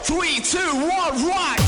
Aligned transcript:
three, 0.00 0.40
two, 0.40 0.58
one, 0.58 1.28
rock. 1.28 1.61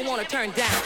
You 0.00 0.08
want 0.08 0.22
to 0.22 0.28
turn 0.28 0.50
down. 0.52 0.83